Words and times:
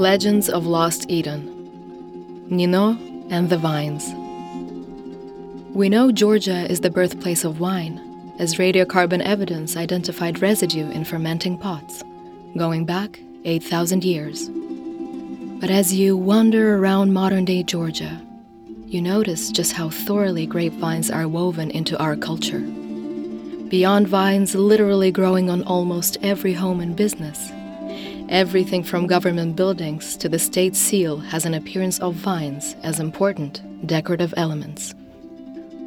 Legends 0.00 0.48
of 0.48 0.64
Lost 0.64 1.10
Eden 1.10 2.46
Nino 2.48 2.96
and 3.28 3.50
the 3.50 3.58
Vines. 3.58 4.08
We 5.74 5.90
know 5.90 6.10
Georgia 6.10 6.64
is 6.70 6.80
the 6.80 6.88
birthplace 6.88 7.44
of 7.44 7.60
wine, 7.60 8.00
as 8.38 8.54
radiocarbon 8.54 9.20
evidence 9.20 9.76
identified 9.76 10.40
residue 10.40 10.90
in 10.90 11.04
fermenting 11.04 11.58
pots, 11.58 12.02
going 12.56 12.86
back 12.86 13.20
8,000 13.44 14.02
years. 14.02 14.48
But 15.60 15.68
as 15.68 15.92
you 15.92 16.16
wander 16.16 16.78
around 16.78 17.12
modern 17.12 17.44
day 17.44 17.62
Georgia, 17.62 18.22
you 18.86 19.02
notice 19.02 19.50
just 19.50 19.74
how 19.74 19.90
thoroughly 19.90 20.46
grapevines 20.46 21.10
are 21.10 21.28
woven 21.28 21.70
into 21.72 21.98
our 21.98 22.16
culture. 22.16 22.60
Beyond 23.68 24.08
vines 24.08 24.54
literally 24.54 25.12
growing 25.12 25.50
on 25.50 25.62
almost 25.64 26.16
every 26.22 26.54
home 26.54 26.80
and 26.80 26.96
business, 26.96 27.52
everything 28.30 28.84
from 28.84 29.08
government 29.08 29.56
buildings 29.56 30.16
to 30.16 30.28
the 30.28 30.38
state 30.38 30.76
seal 30.76 31.16
has 31.16 31.44
an 31.44 31.52
appearance 31.52 31.98
of 31.98 32.14
vines 32.14 32.76
as 32.84 33.00
important 33.00 33.60
decorative 33.86 34.32
elements. 34.36 34.94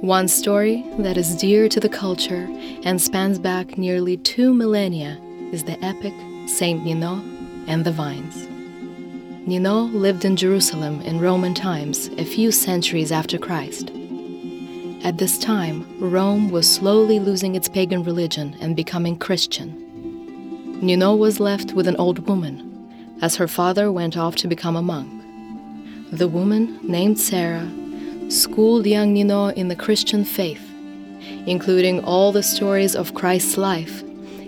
One 0.00 0.26
story 0.26 0.82
that 0.98 1.18
is 1.18 1.36
dear 1.36 1.68
to 1.68 1.78
the 1.78 1.88
culture 1.90 2.48
and 2.82 3.00
spans 3.00 3.38
back 3.38 3.76
nearly 3.76 4.16
two 4.16 4.54
millennia 4.54 5.20
is 5.52 5.64
the 5.64 5.78
epic 5.84 6.14
Saint 6.48 6.82
Nino 6.82 7.20
and 7.66 7.84
the 7.84 7.92
Vines. 7.92 8.48
Nino 9.46 9.82
lived 9.82 10.24
in 10.24 10.36
Jerusalem 10.36 11.02
in 11.02 11.20
Roman 11.20 11.52
times 11.52 12.08
a 12.16 12.24
few 12.24 12.50
centuries 12.50 13.12
after 13.12 13.36
Christ. 13.36 13.90
At 15.04 15.18
this 15.18 15.38
time, 15.38 15.84
Rome 16.00 16.50
was 16.50 16.72
slowly 16.72 17.20
losing 17.20 17.54
its 17.54 17.68
pagan 17.68 18.02
religion 18.02 18.56
and 18.60 18.74
becoming 18.74 19.18
Christian. 19.18 19.89
Nino 20.82 21.14
was 21.14 21.40
left 21.40 21.74
with 21.74 21.86
an 21.86 21.96
old 21.96 22.26
woman, 22.26 23.18
as 23.20 23.36
her 23.36 23.46
father 23.46 23.92
went 23.92 24.16
off 24.16 24.34
to 24.36 24.48
become 24.48 24.76
a 24.76 24.82
monk. 24.82 25.10
The 26.10 26.26
woman, 26.26 26.78
named 26.82 27.18
Sarah, 27.18 27.70
schooled 28.30 28.86
young 28.86 29.12
Nino 29.12 29.48
in 29.48 29.68
the 29.68 29.76
Christian 29.76 30.24
faith, 30.24 30.66
including 31.46 32.02
all 32.02 32.32
the 32.32 32.42
stories 32.42 32.96
of 32.96 33.14
Christ's 33.14 33.58
life 33.58 34.02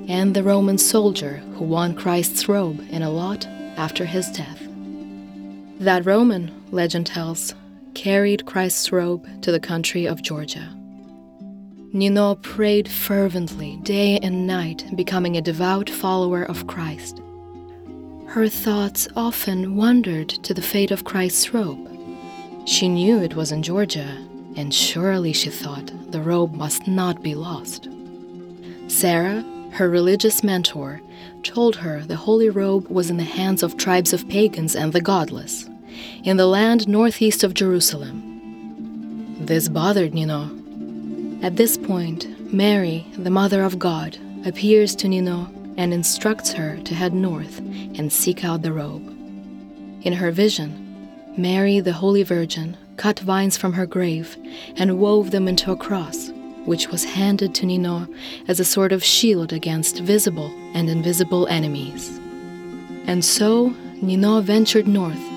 and 0.08 0.34
the 0.34 0.42
Roman 0.42 0.78
soldier 0.78 1.36
who 1.54 1.64
won 1.64 1.94
Christ's 1.94 2.48
robe 2.48 2.80
in 2.90 3.02
a 3.02 3.10
lot 3.10 3.46
after 3.76 4.06
his 4.06 4.30
death. 4.30 4.60
That 5.80 6.06
Roman, 6.06 6.50
legend 6.70 7.08
tells, 7.08 7.54
carried 7.94 8.46
Christ's 8.46 8.90
robe 8.90 9.26
to 9.42 9.52
the 9.52 9.60
country 9.60 10.06
of 10.06 10.22
Georgia. 10.22 10.74
Nino 11.94 12.36
prayed 12.36 12.90
fervently 12.90 13.76
day 13.82 14.18
and 14.22 14.46
night, 14.46 14.96
becoming 14.96 15.36
a 15.36 15.42
devout 15.42 15.90
follower 15.90 16.42
of 16.42 16.66
Christ. 16.66 17.20
Her 18.28 18.48
thoughts 18.48 19.08
often 19.14 19.76
wandered 19.76 20.30
to 20.30 20.54
the 20.54 20.62
fate 20.62 20.90
of 20.90 21.04
Christ's 21.04 21.52
robe. 21.52 21.86
She 22.64 22.88
knew 22.88 23.18
it 23.18 23.36
was 23.36 23.52
in 23.52 23.62
Georgia, 23.62 24.16
and 24.56 24.72
surely 24.72 25.34
she 25.34 25.50
thought 25.50 25.92
the 26.10 26.22
robe 26.22 26.54
must 26.54 26.88
not 26.88 27.22
be 27.22 27.34
lost. 27.34 27.90
Sarah, 28.88 29.44
her 29.72 29.90
religious 29.90 30.42
mentor, 30.42 31.02
told 31.42 31.76
her 31.76 32.00
the 32.00 32.16
holy 32.16 32.48
robe 32.48 32.88
was 32.88 33.10
in 33.10 33.18
the 33.18 33.24
hands 33.24 33.62
of 33.62 33.76
tribes 33.76 34.14
of 34.14 34.26
pagans 34.30 34.74
and 34.74 34.94
the 34.94 35.00
godless 35.02 35.68
in 36.24 36.38
the 36.38 36.46
land 36.46 36.88
northeast 36.88 37.44
of 37.44 37.52
Jerusalem. 37.52 39.36
This 39.44 39.68
bothered 39.68 40.14
Nino. 40.14 40.61
At 41.42 41.56
this 41.56 41.76
point, 41.76 42.54
Mary, 42.54 43.04
the 43.18 43.30
Mother 43.30 43.64
of 43.64 43.78
God, 43.78 44.16
appears 44.46 44.94
to 44.96 45.08
Nino 45.08 45.48
and 45.76 45.92
instructs 45.92 46.52
her 46.52 46.76
to 46.84 46.94
head 46.94 47.12
north 47.12 47.58
and 47.58 48.12
seek 48.12 48.44
out 48.44 48.62
the 48.62 48.72
robe. 48.72 49.08
In 50.02 50.12
her 50.12 50.30
vision, 50.30 50.78
Mary, 51.36 51.80
the 51.80 51.92
Holy 51.92 52.22
Virgin, 52.22 52.76
cut 52.96 53.18
vines 53.18 53.56
from 53.56 53.72
her 53.72 53.86
grave 53.86 54.36
and 54.76 55.00
wove 55.00 55.32
them 55.32 55.48
into 55.48 55.72
a 55.72 55.76
cross, 55.76 56.30
which 56.64 56.88
was 56.88 57.02
handed 57.02 57.56
to 57.56 57.66
Nino 57.66 58.06
as 58.46 58.60
a 58.60 58.64
sort 58.64 58.92
of 58.92 59.02
shield 59.02 59.52
against 59.52 59.98
visible 59.98 60.52
and 60.74 60.88
invisible 60.88 61.48
enemies. 61.48 62.20
And 63.08 63.24
so, 63.24 63.74
Nino 64.00 64.40
ventured 64.42 64.86
north 64.86 65.32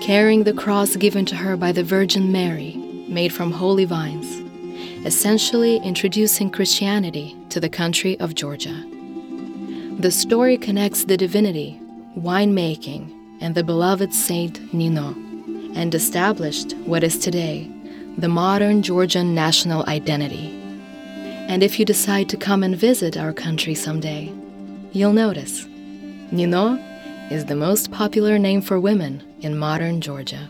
carrying 0.00 0.42
the 0.42 0.52
cross 0.52 0.96
given 0.96 1.24
to 1.24 1.36
her 1.36 1.56
by 1.56 1.70
the 1.70 1.84
Virgin 1.84 2.32
Mary, 2.32 2.74
made 3.06 3.32
from 3.32 3.52
holy 3.52 3.84
vines, 3.84 4.41
essentially 5.04 5.78
introducing 5.78 6.48
Christianity 6.48 7.36
to 7.48 7.58
the 7.58 7.68
country 7.68 8.18
of 8.20 8.34
Georgia. 8.36 8.84
The 9.98 10.10
story 10.10 10.56
connects 10.56 11.04
the 11.04 11.16
divinity, 11.16 11.80
winemaking, 12.16 13.10
and 13.40 13.54
the 13.54 13.64
beloved 13.64 14.14
saint 14.14 14.72
Nino, 14.72 15.14
and 15.74 15.92
established 15.94 16.76
what 16.86 17.02
is 17.02 17.18
today 17.18 17.68
the 18.18 18.28
modern 18.28 18.82
Georgian 18.82 19.34
national 19.34 19.84
identity. 19.88 20.50
And 21.48 21.62
if 21.62 21.78
you 21.78 21.84
decide 21.84 22.28
to 22.28 22.36
come 22.36 22.62
and 22.62 22.76
visit 22.76 23.16
our 23.16 23.32
country 23.32 23.74
someday, 23.74 24.32
you'll 24.92 25.14
notice 25.14 25.66
Nino 26.30 26.78
is 27.30 27.46
the 27.46 27.56
most 27.56 27.90
popular 27.90 28.38
name 28.38 28.60
for 28.60 28.78
women 28.78 29.22
in 29.40 29.58
modern 29.58 30.00
Georgia. 30.00 30.48